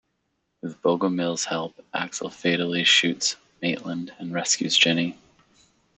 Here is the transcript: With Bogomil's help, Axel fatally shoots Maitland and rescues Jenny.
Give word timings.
With 0.63 0.81
Bogomil's 0.81 1.45
help, 1.45 1.75
Axel 1.93 2.31
fatally 2.31 2.83
shoots 2.83 3.35
Maitland 3.61 4.11
and 4.17 4.33
rescues 4.33 4.75
Jenny. 4.75 5.15